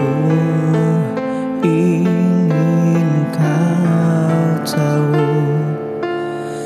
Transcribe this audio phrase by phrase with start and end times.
[0.00, 0.08] ku
[1.60, 5.28] ingin kau tahu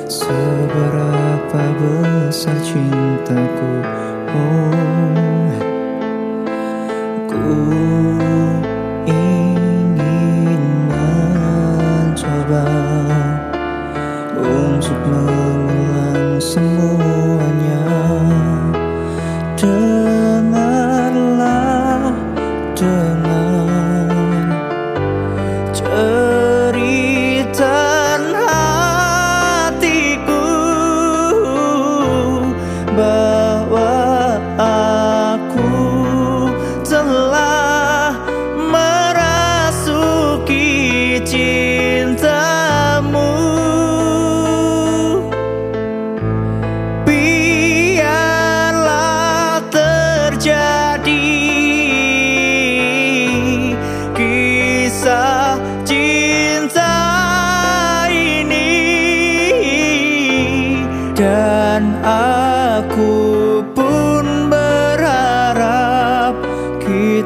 [0.06, 3.72] Seberapa besar cintaku.
[4.30, 5.50] Oh
[7.26, 7.50] Ku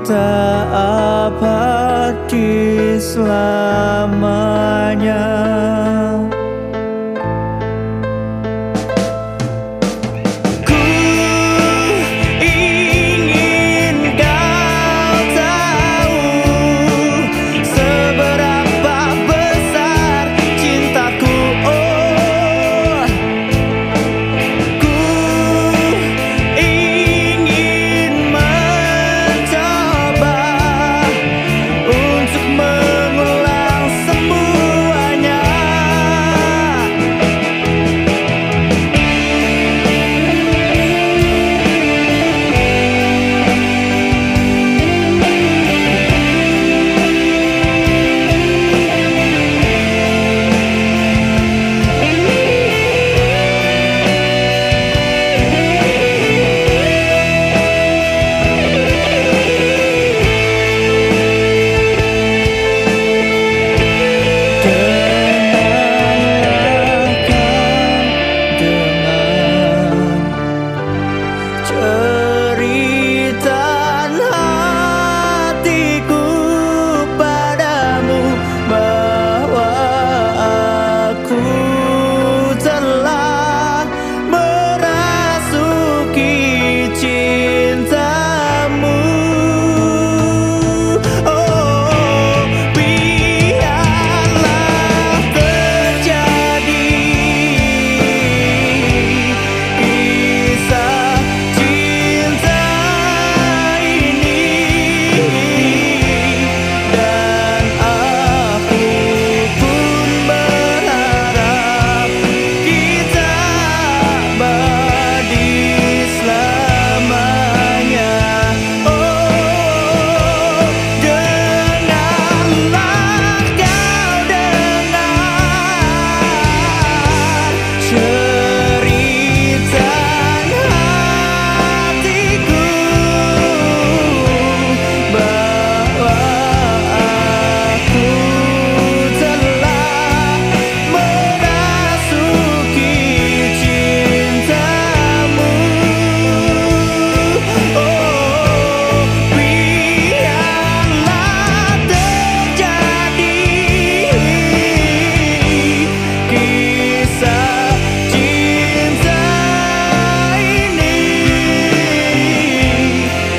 [0.08, 2.16] tak apa
[2.96, 3.67] selalu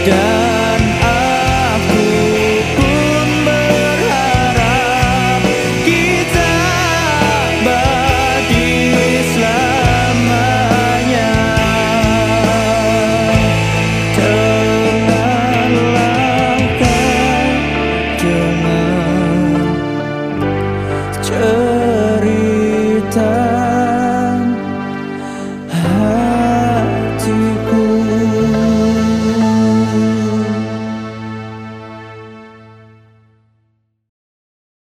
[0.10, 0.39] chegar.